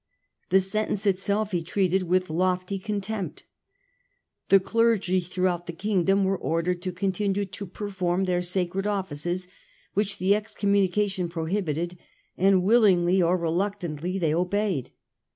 The 0.49 0.61
sentence 0.61 1.05
itself 1.05 1.51
he 1.51 1.61
treated 1.61 2.01
with 2.01 2.31
lofty 2.31 2.79
contempt. 2.79 3.43
The 4.49 4.59
clergy 4.59 5.19
throughout 5.21 5.67
the 5.67 5.73
Kingdom 5.73 6.23
were 6.23 6.39
ordered 6.39 6.81
to 6.81 6.91
continue 6.91 7.45
to 7.45 7.67
perform 7.67 8.23
their 8.25 8.41
sacred 8.41 8.87
offices, 8.87 9.47
which 9.93 10.17
the 10.17 10.31
excom 10.31 10.71
munication 10.73 11.29
prohibited, 11.29 11.99
and, 12.35 12.63
willingly 12.63 13.21
or 13.21 13.37
reluctantly, 13.37 14.17
they 14.17 14.33
obeyed. 14.33 14.89